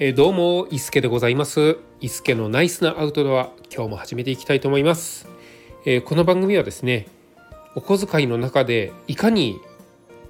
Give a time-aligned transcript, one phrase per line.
[0.00, 1.78] え、どうも伊助でございます。
[2.00, 5.28] 伊助のナイスなアウトドア今日も始めていきたいと思います、
[5.84, 7.08] えー、この番組はですね
[7.74, 9.58] お小遣いの中でいかに、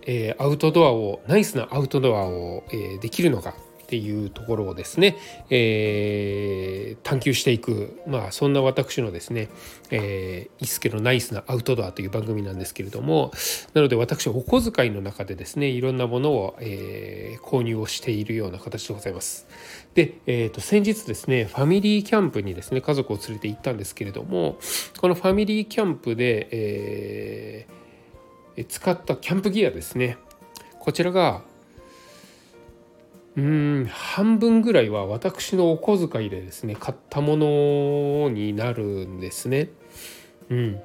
[0.07, 3.55] えー、アウトドアをナイスなアウトドアを、えできるのか
[3.89, 5.17] っていうところをですね、
[5.49, 9.49] えー、探求していく、まあ、そんな私のですね
[9.91, 13.33] 「えー、イスケのナイスなアウトドア」という番組なんですけれども
[13.73, 19.47] なので私お小遣いの中でですねいろんなものを、えー、購入をしているような形でございます。
[19.95, 24.59] で、えー、と先日ですねファミリーキャンプにですね家族を連れて行ったんですけれども
[24.99, 30.19] このファミリーキャンプで、えー、使ったキャンプギアですね
[30.79, 31.43] こちらが
[33.39, 39.69] うん半分ぐらいは私のお小遣いでですね買ったものになるんですね。
[40.51, 40.81] うん、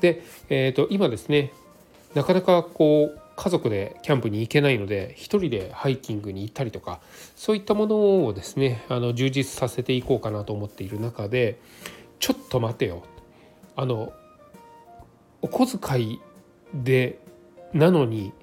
[0.00, 1.50] で、えーと、今ですね
[2.14, 7.00] なかなかこう家族でキャンプに行けないので一人でハイキングに行ったりとか
[7.36, 11.58] そういったものをですねあの充実させていこうかなと思っている中で
[12.18, 13.02] ちょっと待てよ
[13.76, 14.12] あの
[15.40, 16.20] お小遣い
[16.74, 17.18] で
[17.72, 18.34] なのに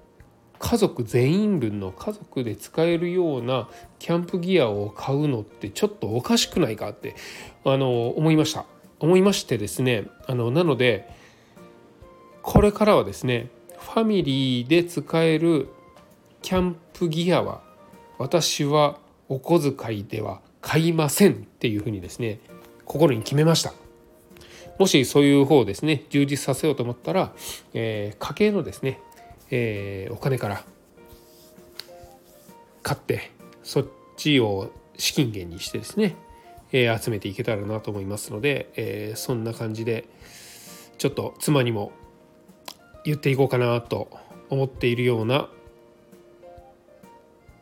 [0.61, 3.67] 家族全員分の家族で使えるような
[3.99, 7.15] キャンプギアを買うのってちょっとおかしくないかって
[7.65, 8.65] あの思いました。
[8.99, 11.09] 思いましてですねあのなので
[12.43, 15.67] これからはですねファミリーで使える
[16.43, 17.61] キャンプギアは
[18.19, 22.39] 私はお小遣いでは買いませんっていうふうにですね
[22.85, 23.73] 心に決めました。
[24.77, 27.33] もしそういう方をですね充実させようと思ったら、
[27.73, 28.99] えー、家計のですね
[29.51, 30.63] えー、お金から
[32.81, 33.31] 買って
[33.63, 33.85] そっ
[34.17, 36.15] ちを資金源にしてですね、
[36.71, 40.07] えー、集めていけたらなと思いますので、えー、そんな感じで
[40.97, 41.91] ちょっと妻にも
[43.03, 44.09] 言っていこうかなと
[44.49, 45.49] 思っているような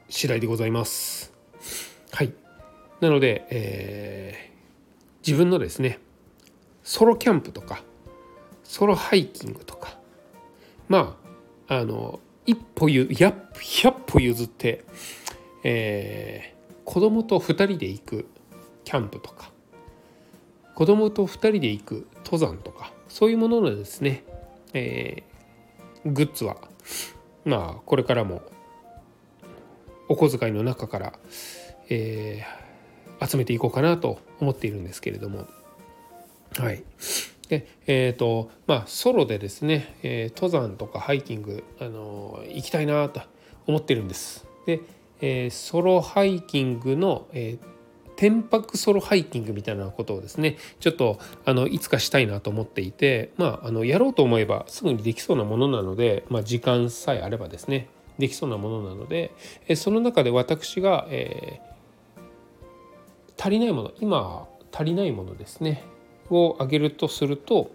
[0.10, 1.34] 次第でございます。
[2.12, 2.34] はい
[3.00, 6.00] なので、えー、自分のですね
[6.84, 7.84] ソロキャンプとか
[8.64, 9.98] ソロハイキングとか
[10.90, 11.29] まあ
[11.70, 14.84] あの一歩ゆ100歩譲って、
[15.64, 18.28] えー、子供と2人で行く
[18.84, 19.52] キャンプとか
[20.74, 24.24] 子供と2人で行く登山とかそういうもののですね、
[24.74, 26.58] えー、グッズは
[27.46, 28.42] まあこれからも
[30.08, 31.14] お小遣いの中から、
[31.90, 35.48] えー、集めていこうかなと思っているんですけれども。
[36.58, 36.84] はい。
[37.50, 43.22] でえーとまあ、ソロでですね、えー、登山とかハイキング、あのー、行きたいなと
[43.66, 44.46] 思ってるんです。
[44.66, 44.82] で、
[45.20, 47.80] えー、ソロハイキングの、えー
[48.20, 57.88] 天白ソロハイキングみたいなことをですねちょっとあのいつかしたいなと思っていてまああのやろうと思えばすぐにできそうなものなので、まあ、時間さえあればですね
[58.18, 59.32] できそうなものなので、
[59.70, 65.86] えその中で私が、えー、足りないもの今足りないものですね
[66.30, 67.72] を挙げるとすると、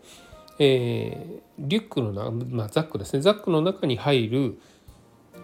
[0.58, 3.20] えー、リュックのな、まあ、ザックですね。
[3.20, 4.58] ザックの中に入る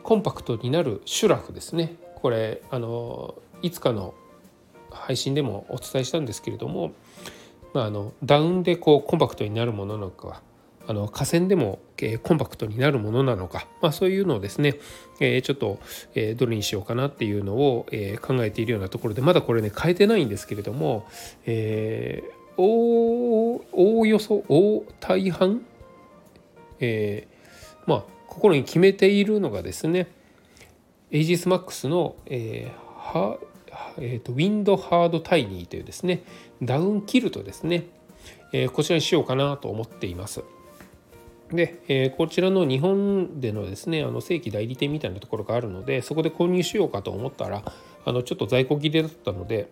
[0.03, 1.97] コンパクトになるシュラフですね。
[2.17, 4.15] これあのいつかの
[4.91, 6.93] 配信でもお伝えしたんですけれども、
[7.75, 10.43] まあ、あのダウンでこうコンパクトになるものなのか
[10.87, 14.75] あの河川でも、えー、コンパクトになるものなのか、まあ、そういうのをですね、
[15.21, 15.79] えー、ちょっと、
[16.15, 21.07] えー、どれにしようかなっていうのを、えー、考えているようなところでまだこれね変えてないんですけれども、
[21.47, 25.63] えー、おおよそ大大半、
[26.79, 30.09] えー、まあ心に決めているのがですね
[31.11, 33.39] エイジスマックスの、えーは
[33.99, 36.23] えーと、 Windhard Tiny というですね
[36.63, 37.87] ダウンキルトですね、
[38.53, 40.43] えー、こちらにしようかなと思っています。
[41.53, 47.65] で、えー、こちらの日本でのですねあの正規代理店みたいなところがあるのでそこで購入しようかと思ったら
[48.05, 49.69] あのちょっと在庫切れだったので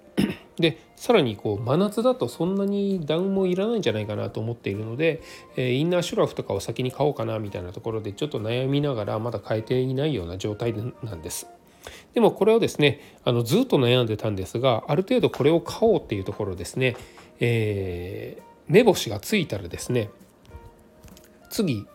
[0.60, 5.22] でさらにこう真夏だとそんなにダウンもいらないんじゃないかなと思っているので、
[5.56, 11.46] えー、インナーシュラフとかを先に買おうかなみたいなところでちょっと悩みながらまだ買えていないような状態なんです。
[12.14, 16.96] でもこれをですねあのずっと悩んでたんですがある程度これを買おうっていうところですね、
[17.40, 20.11] えー、目星がついたらですね
[21.50, 21.87] 次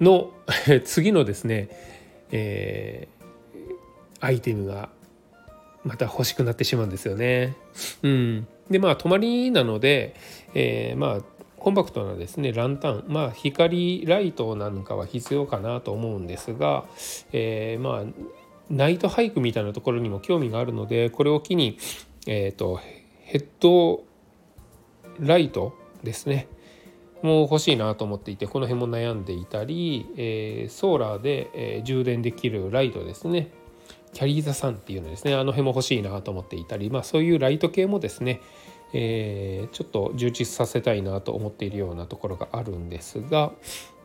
[0.00, 0.30] の
[0.84, 1.68] 次のですね、
[2.32, 4.90] えー、アイテムが
[5.84, 7.56] また欲しくなってしまうんですよね。
[8.02, 10.14] うん、でまあ泊まりなので、
[10.54, 11.22] えー、まあ
[11.58, 13.04] コンパクトなですねランタン。
[13.08, 16.84] まあ光ライトなんかは必要かなと思うんですが、
[17.32, 18.24] えー、まあ
[18.70, 21.78] ナイトハイクみたいなところにも興味があるのでこれを機に、
[22.26, 22.80] えーと、
[23.20, 24.04] ヘッド
[25.20, 26.48] ライトですね。
[27.22, 33.50] もう欲しいなと思っていてこの辺も悩んでいたり、えー、ソーラーで、えー、充電できるライトですね。
[34.12, 38.40] キャリーザさんっていうのですねあの辺も欲しいなと思っていたり、まあ、そういうライト系もですね、
[38.92, 43.52] えー、ちょっと充実させたいなと思っているようなところがあるんですが、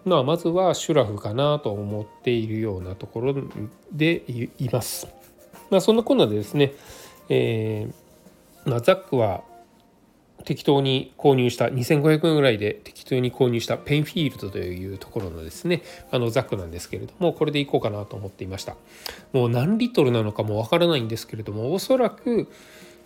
[0.05, 3.35] まあ、まずはシュラフかなと思っているようなところ
[3.91, 4.23] で
[4.59, 5.07] います。
[5.69, 6.73] まあ、そんなこんなでですね、
[7.27, 9.43] えーまあ、ザックは
[10.45, 15.81] 適当に購入した2500円ぐらいで適当に購入したペンフィールドというところのですね
[16.11, 18.75] あのザックなんですけれどもこれでいこうかなと思っていました。
[19.33, 22.47] もう何リットルなのかもわからないんですけれどもおそらく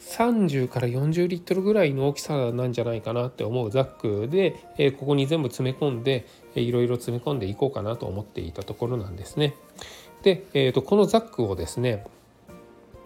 [0.01, 6.25] 30から40リットルぐらいの大きさなんじゃないかなって思うザックで、え、ここに全部詰め込んで、
[6.55, 9.55] えー、いろいろ詰め込んでいこうかなと思っていたところなんですね。
[10.23, 12.05] で、えーと、このザックをですね、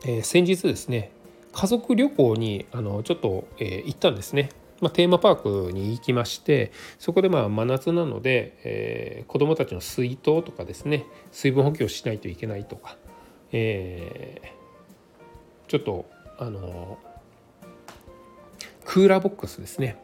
[0.06, 1.12] え、先日ですね
[1.56, 4.50] 家族旅行にあのちょっと、えー、行ったんですね。
[4.82, 11.06] まあ、テーマパークに行きましてそこでまあ真夏なので、えー、子どもたちの水筒とかですね。
[11.32, 12.98] 水分補給をしないといけないとか、
[13.54, 16.06] えー、ちょっと
[16.38, 16.98] あの
[18.84, 19.96] クーラーボックスですね。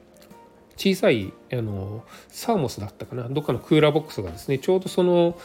[0.77, 3.27] 小さいあのサーモスだったかな。
[3.27, 5.37] どっかのクーラーボックスがですねちょうどその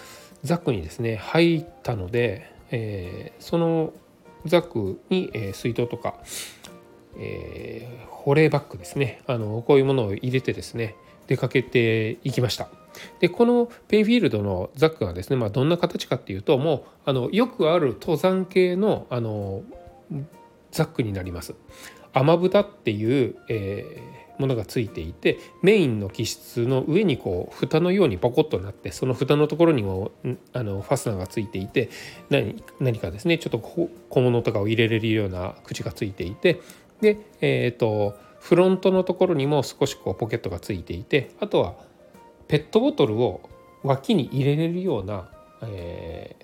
[0.45, 3.93] ザックにですね入ったので、えー、その
[4.47, 6.15] ザックに、え、水筒とか、
[7.19, 10.97] えー、保冷バッグですねあのこういうものを入れてですね
[11.27, 12.69] 出かけていきました。
[13.21, 19.63] でこのペンフィールドのザックがですね、まあ、どんな形かっていうともうあのよくある登山系のあの
[20.71, 21.55] ザックになります。
[22.13, 30.13] 雨豚っていう、えーものがついていてメインの気質の上にこう蓋のようにポコッとなってその蓋のところにも
[30.53, 31.91] あのファスナーがついていて
[32.31, 36.61] 何何かですねちょっと小物とかを入れれるような口がついていて
[37.01, 41.75] でえっ、ー、とフロントのところにも少しこうポケットがついていてあとは
[42.49, 43.49] ペットボトルを
[43.83, 45.29] 脇に入れれるような、
[45.63, 46.37] え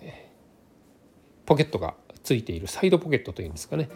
[1.45, 3.89] ー、ポケットがついているサイドポケットというんですかね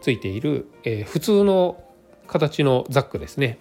[0.00, 1.83] ついている、えー、普通の
[2.26, 3.58] 形のザックですね。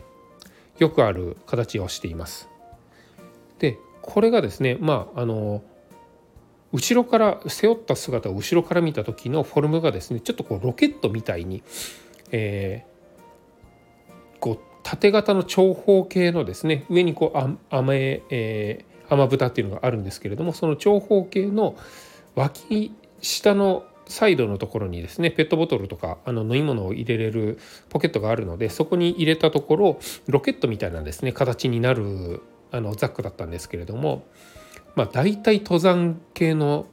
[0.79, 2.49] よくある形をしています。
[3.59, 5.61] でこれがですねまああの
[6.71, 11.61] 後ろから背負った姿を後ろから見た時のフォルムがですねちょっとこうロケットみたいに、
[12.31, 21.75] えー、こう縦型の長方形のですね上にこう雨、えー、雨蓋っていうのがあるんですけれどもその長方形の
[22.35, 27.59] 脇下のサイドのところにですねペットボトルとかあの飲み物を入れれる
[27.89, 32.41] ポケットがあるのでそこに入れたところロケットみたいなですね形になる
[32.71, 34.25] あのザックだったんですけれども
[34.95, 36.87] まあ大体登山系の、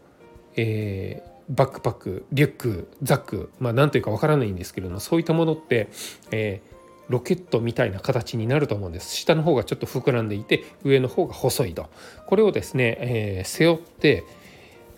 [0.56, 5.88] えー、バックパックリュックザックまあ何というかわからないんですけれどもそういったものって、
[6.30, 6.70] えー
[7.10, 9.16] ロケットみたいな形になると思うんです。
[9.16, 11.90] 下の方がちょっと膨らんでいて上の方が細いと。
[12.26, 14.24] これをですね、えー、背負って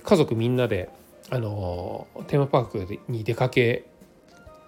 [0.05, 0.91] 家族みんなで
[1.32, 3.87] あのテーマパークに出かけ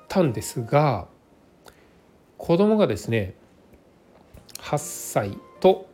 [0.09, 1.07] たんですが
[2.39, 3.35] 子供がですね
[4.61, 5.87] 8歳と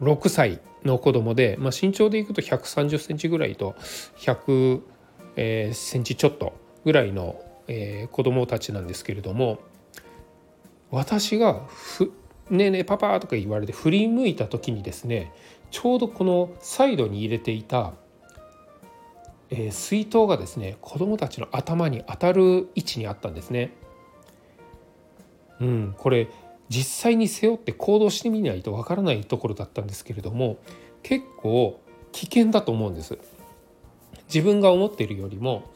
[0.00, 3.74] 6歳の子供で、まあ、身長でいくと130センチぐらいと
[4.16, 6.54] 100、センチちょっと
[6.86, 7.38] ぐらいの、
[7.68, 9.58] えー、子供たちなんですけれども
[10.90, 12.14] 私がふ
[12.48, 15.34] 「ねえねえパパ」とか言われて振り向いた時にですね
[15.70, 17.92] ちょうどこのサイドに入れていた
[19.50, 23.72] えー、水筒がですね子どもたちの頭に当たる位置にあったんですね。
[25.60, 26.28] うん、これ
[26.68, 30.58] 実際に背負って行動してみないとわからないところだったんですけれども
[31.02, 31.80] 結構
[32.12, 33.18] 危険だと思うんです。
[34.28, 35.70] 自分が思っているよりも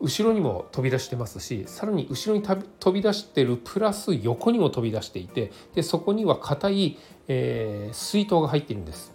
[0.00, 9.12] 後ろにも飛び出してますしさらに後ろに飛び出してるプラス横にも飛び出していてでそこには硬い、えー、水筒が入っているんです。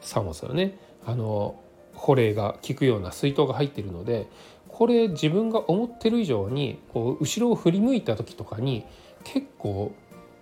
[0.00, 1.60] サモスはねあの
[1.96, 4.28] 保冷が効くような水筒が入っているので
[4.68, 8.84] これ自分が思ってる以上にこう後ろを振り向いた時とかに
[9.24, 9.92] 結構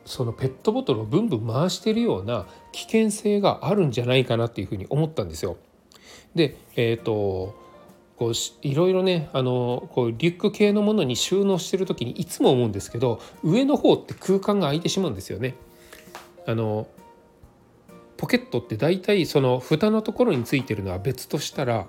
[0.04, 5.56] そのペットボトルをブンブン回してるような危険性があるんじゃないかなっていうふうに思ったんですよ。
[6.34, 7.54] でえっ、ー、と
[8.16, 8.32] こう
[8.62, 15.54] いろいろねあのこうリュック系のものに収納してる時にいつも思うんですけど上の方って空間が空いてしまうんですよね。
[16.46, 16.86] あの
[18.24, 21.86] ポケットって大体その蓋のところについてるのは別としたら、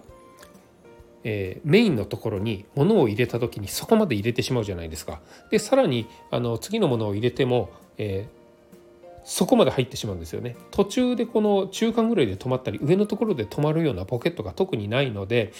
[1.23, 5.21] えー、メインのところに物を入れた時にそこまで入れてしまうじゃないですか。
[5.49, 10.57] でさらにあの次のものを入れても、えー、そこまで入ってしまうんですよね。
[10.71, 15.53] 途中でこの中間ぐらいで止まったり上のところで止まるようなポケットが特にないので、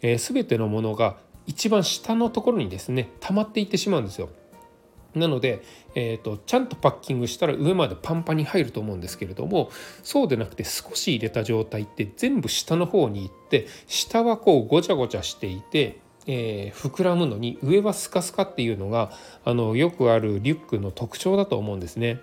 [0.00, 4.30] えー、全てのものが一番下のところにですね溜まっていってしまうんですよ。
[5.14, 5.62] なので、
[5.94, 9.70] えーと、ちゃんとパッキングしたら上までパンパンに入ると思うんですけれども
[10.02, 19.12] そうでなくて少し入れた状態って全部下の方に行って下はこうごちゃごちゃしていて、えー、膨らむのに上はスカスカっていうのが
[19.44, 22.20] あのよくあるリュックの特徴だと思うんですね。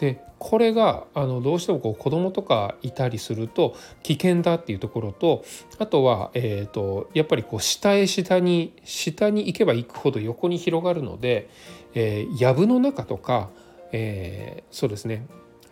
[0.00, 5.44] でこれがあのどうしてもこう子供とかいたりすると危険だっていうところと
[5.78, 11.48] あとは、えーと、やっぱりこう下へ下に下に行けば行くほど横に広がるので、
[11.94, 13.50] えー、藪の中とか、
[13.92, 15.26] えー、そうですね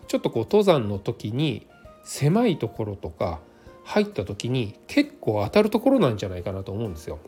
[0.08, 1.66] ちょっとこう登山の時に
[2.04, 3.40] 狭いところとか
[3.84, 7.18] 入った時に結構当たるところなんじゃないかなと思うんですよ。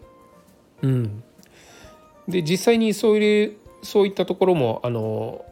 [0.83, 1.23] うん、
[2.29, 5.45] で実際にそういうそういったところもあの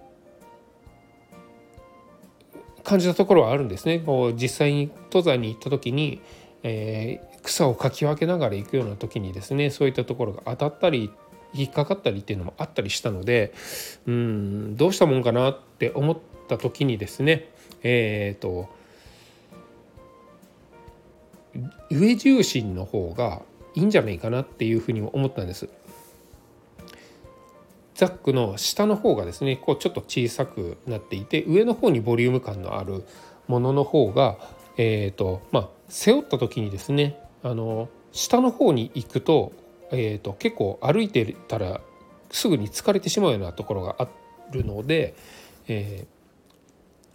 [2.84, 4.00] 感じたところはあるんですね。
[4.00, 6.20] こう実際に登山に行った時に、
[6.62, 11.10] えー、草をかき分けながら行くような時にですねそういったところが当たったり
[11.54, 13.52] 引っかかったりっていうのもあったりしたので
[14.06, 16.18] うんどうしたもんかなって思っ
[16.48, 17.50] た時にですね
[17.82, 18.68] えっ、ー、と
[21.90, 23.42] 上重心の方が
[23.74, 25.68] いいんじゃないかなっていうふうに思ったんです。
[27.94, 33.04] ザックの下の方がですねこうちょっと小さくなっていて上の方にボリューム感のある
[33.46, 34.38] ものの方が、
[34.76, 39.52] えーとまあ、背負った時にですねあの下の方に行くと,、
[39.92, 41.80] えーと、結構歩いてたら
[42.30, 44.08] すぐに疲れてしまうようなところがあ
[44.50, 45.14] るので、
[45.68, 46.06] えー、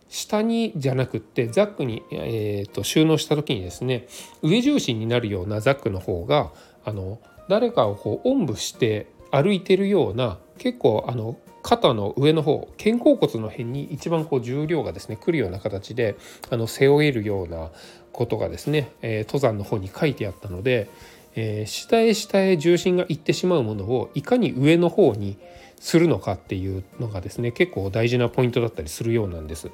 [0.10, 4.08] 下にじゃなくってザックに、えーと、収納した時にですね
[4.42, 6.52] 上重心になるようなザックの方が
[6.86, 7.20] あの
[7.50, 16.16] 誰かをこうおんぶして歩いてるような結構あの肩の上の方肩甲骨の辺に一番こう重量がですねくるような形で
[16.50, 17.72] あの背負えるような
[18.14, 20.90] ことがですね、えー、登山の方に書いてあったので、
[21.38, 25.38] えー、下へ下へ重心がいってしまうものをいかに上の方に
[25.80, 29.70] するのかっていうのがですね結構大事なポイントだったりするようなんです。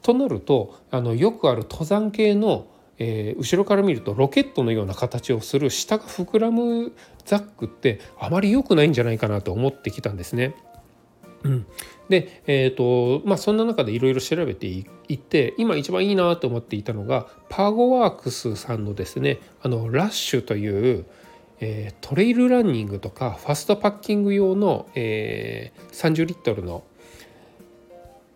[0.00, 2.66] となるとあのよくある登山系の
[2.98, 6.92] えー、後ろから見るとロケットのような形をする下が膨らむ
[7.24, 10.54] ザックってあまり良くないんじゃないかなと思ってきたんですね。
[11.42, 11.66] うん、
[12.12, 21.06] で、えーとまあ、そんな中でいろいろ調べていって今一番いいなと思っていたのがパーゴワークスさんのですねあのラッシュという、
[21.60, 26.84] えー、トレイルランニングとかファストパッキング用の、えー、30リットルの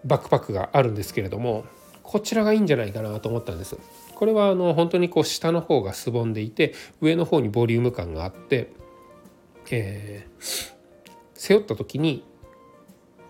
[0.07, 1.67] バックパックがあるんですけれども
[2.03, 3.77] こちらがいいんじゃないかなと思ったんです。
[4.15, 8.73] これはあの本当にこう下の方がすぼんでいて上の方にボリューム感があって、
[9.71, 10.73] えー、
[11.35, 12.25] 背負った時に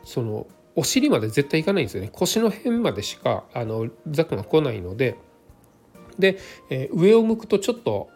[0.06, 0.46] その
[0.76, 2.10] お尻まで絶対いかないんですよね。
[2.12, 5.16] 腰の辺までしかあのザクが来ないので。
[6.18, 6.38] で、
[6.70, 8.08] えー、上を向くとちょっと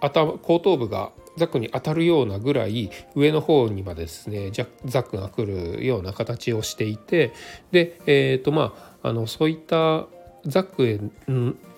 [0.00, 4.64] 頭後頭部がザクに当たるようなぐらい上の方にまでですねザ
[5.00, 7.32] ックが来るような形をしていて。
[7.70, 10.06] でえっ、ー、とまああのそういった
[10.46, 10.86] ザック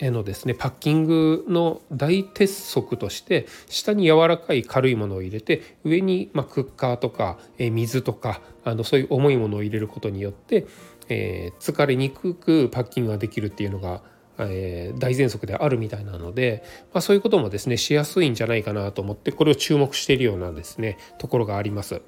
[0.00, 10.66] へのですねパッキングの大鉄則として下に柔らかい軽いものを入れて上にまクッカーとか水とかあのそういう重いものを入れることによって、
[11.08, 14.02] え、疲れにくくパッキングができるっていうのが、
[14.38, 22.00] えー、大原則であるみたいなので、まあ、そういうこともですねしやすいんじゃないかなと思ってこれを注目しているようなですねところがあります。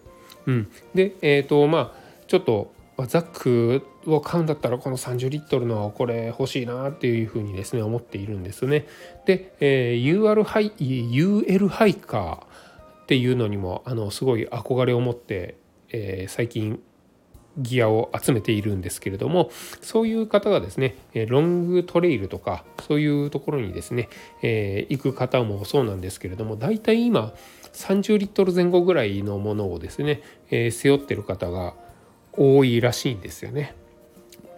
[0.47, 8.87] うん、でえ、ー、とまあちょっとザックを買うんだったらこの30リットルのこれ欲しいなっていうふうにですね思っているんですね。
[9.27, 15.57] で、えー、UR ハイ UL ハイカーっていうのにもあのすごい憧れを持って、
[15.91, 16.81] えー、最近
[17.59, 20.97] ギアを集めているんですけれどもそういう方がですね
[21.29, 24.09] ロングトレイルとかそういうところにですね、
[24.43, 27.33] えー、行く方もそうなんですけれども大体今
[27.73, 31.75] 30リットル前後ぐらいのものをですね、えー、背負ってる方が
[32.37, 33.75] 多いらしいんですよね。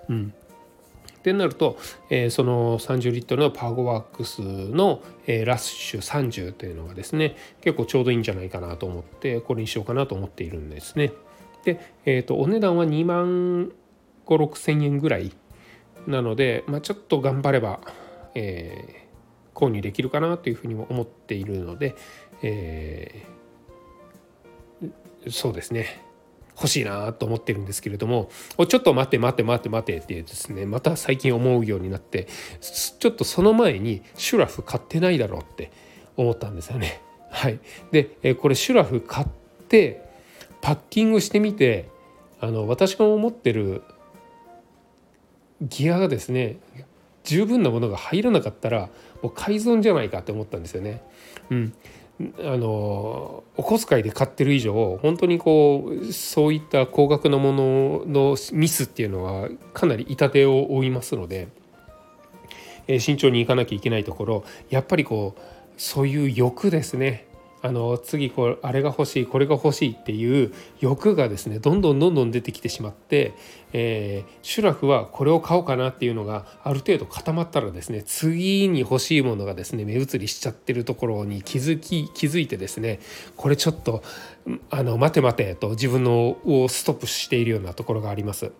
[0.08, 0.32] うん、
[1.18, 1.76] ってなると、
[2.08, 11.12] えー、その30リットルのパーゴワークスの、えー、ラッシュ30というのがですね結構ちょうどいいんじゃないかなと思ってこれにしようかなと思っているんですね。
[11.64, 13.72] で、えーと、お値段は2万
[14.24, 15.32] 5 6千円ぐらい
[16.06, 17.80] なので、まあ、ちょっと頑張れば、
[18.36, 21.96] えー、購入できるかなというふうにも思っているので、
[22.42, 26.02] えー、そうですね
[26.56, 28.30] 欲しいなと思ってるんですけれども
[28.68, 32.28] ちょっと待って待って待って待ってってですねまた最近思うようになって
[32.60, 35.70] ちょっとその前にシュラフ買ってないだろうって
[36.16, 37.02] 思ったんですよね。
[37.30, 37.60] はい、
[37.92, 39.26] でこれシュラフ買っ
[39.68, 40.02] て
[40.62, 41.90] パッキングしてみて
[42.40, 43.82] あの私が思ってる
[45.60, 46.58] ギアがですね
[47.24, 48.88] 十分なものが入らなかったら
[49.22, 51.02] もう改造じゃないかって思ったんですよね。
[51.50, 51.74] うん、
[52.18, 61.48] あのお小遣いで買ってる以上本当にこうそういった高額なもののミスっていうのはかなり痛手を負いますので、
[62.88, 65.40] えー、慎重にいかなきゃいけないところやっぱりこう
[65.76, 67.26] そういう欲ですね。
[67.66, 73.34] あの次これあれが欲しいこれが欲しいっていう欲がですねどんどんどんどん出てきてしまって、
[73.72, 83.00] えー、シュラフはこれを買おうかなっていうのがある程度固まったらですね次に欲しいものがですね目移りしちゃってるところに気づき気づいてですね
[83.36, 84.04] これちょっと
[84.70, 88.52] あの待て待てと自分のをストップしているようなところがあります。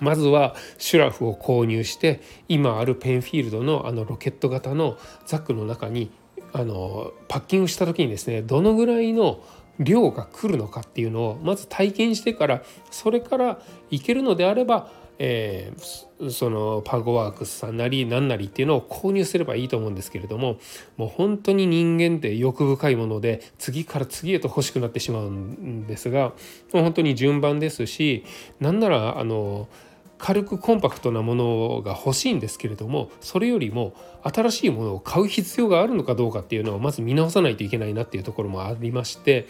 [0.00, 4.96] まずはシュラフを購入して今あるペンフィールドのあのロケット型の
[5.26, 6.10] ザックの中に
[6.52, 9.40] あのパッキングした時にですねどのぐらいの
[9.78, 20.58] 量が来るのかっていうのをまず体験してからそれからいけるのであれば、えー、そのパゴワークスさんなり何なりっていうのを購入すればいいと思うんですけれども
[20.96, 26.32] もう本当に人間って欲深いもので次から次へと欲しくなってしまうんですが
[26.72, 28.24] もう本当に順番ですし
[28.58, 29.68] なんならあの
[30.18, 39.46] 軽くコンパクトなものが欲しいんですけれどもそれよりも新しいものを買う必要があるのかどうかっていうのをまず見直さないといけないなっていうところもありまして、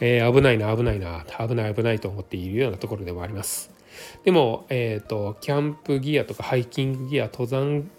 [0.00, 3.70] えー、危ないな危ないな危ない危ないと思っているようなところでもあります。
[4.24, 7.90] でも、えーと、キャンプギアとかハイキングギア登山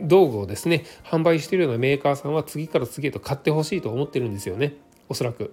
[0.00, 4.74] 道具をですね販売しているようなメーカーさんは次から次へと買ってほしいと思ってるんですよね
[5.08, 5.52] おそらく。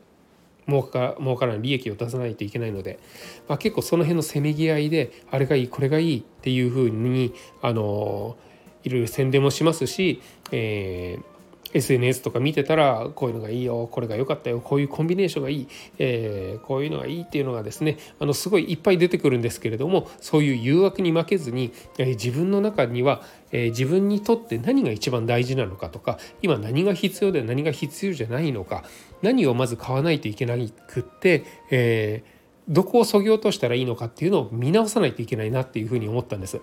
[0.68, 3.00] 儲か儲からない利益を出さないといけないので、
[3.48, 8.38] まあ、結構その辺のせめぎ合いであれがいいこれがいいっていうふうにあの
[8.84, 11.35] いろいろ宣伝もしますし、えー
[11.76, 15.68] SNS とか見てたらこういうのがいいよこれが良かったよこういうコンビネーションがいい、
[16.00, 28.86] えー、こういうのがいいっていうのがですねあのすごいいっぱい出てくるんですけれどもそういう誘惑に負けずに、えー、自分の中には、えー、自分にとって何が一番大事なのかとか今何が必要で何が必要じゃないのか
[29.22, 30.56] 何をまず買わないといけな
[30.88, 32.24] くって、え
[32.68, 36.58] どこをそぎ落としたらいいのかっていうのを見直さないといけないなっていうふうに思ったんです。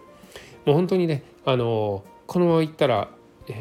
[0.64, 3.08] もう本当にねあのこのままいったら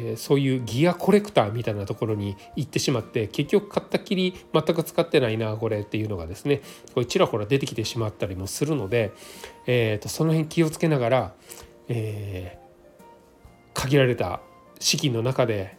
[0.00, 6.62] えー、そういうギアコレクターみたいなところに行ってしまって結局買ったきり全く使ってないなこれっていうのがですね
[6.94, 9.12] これちらほら出てきてしまったりもするので、
[9.66, 11.32] えーと、その辺気をつけながら、
[11.88, 14.40] えー、限られた
[14.78, 15.76] 資金の中で、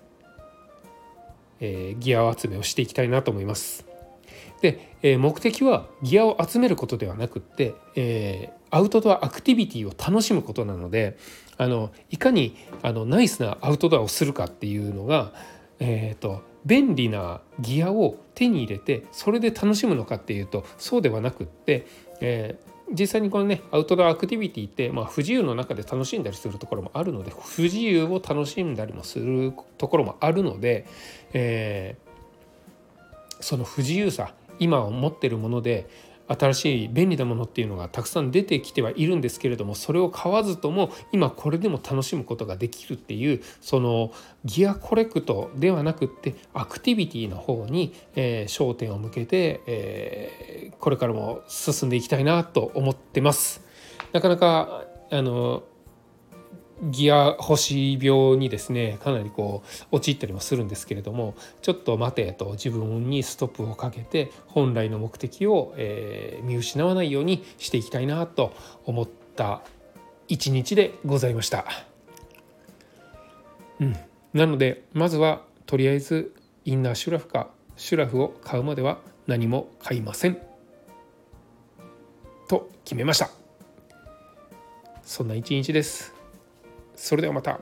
[1.60, 3.86] えー、ギア集めをしていきたいなと思います。
[4.62, 11.16] で、え目的はギアを集めることではなくって、えアウトドアアクティビティを楽しむことなので
[11.58, 15.34] あのいかにあのナイスなアウトドアをするかっていうのが、
[15.80, 21.86] えーと、便利なギアを手に入れてそれで楽しむのかっていうとそうではなくって、
[22.22, 30.86] えー、実際にこのねアウトドアアクティビティって、まあ、不自由の中で楽しんだりするところもあるので不自由を楽しんだりもするところもあるので、
[31.34, 35.88] えー、その不自由さ今持ってるもので
[36.28, 44.12] 新しい便利なものっていうのがたくさん出てきてはいるんですけれどもそれを買わずとも今これでも楽しむことができるっていうその
[44.46, 53.62] ギアコレクトではなくってアクティビティの方に、えー、焦点を向けて、えー、これからも進んでいきたいなと思ってます。
[54.14, 55.64] なかなかあの
[56.92, 68.54] ギア星病にですねかなりこう陥ったりもするんですけれどもちょっと待てと自分にストップをかけて本来の目的を、えー、見失わないようにしていきたいなと
[68.86, 69.62] 思った
[70.28, 71.66] 一日でございました。
[73.80, 73.96] うん、
[74.34, 76.34] なのでまずはとりあえず
[76.66, 80.38] インナーシュラフかシュラフを買うまでは何も買いません。
[82.48, 83.30] と決めました。
[85.04, 86.13] そんな一日です。
[87.04, 87.60] それではまた。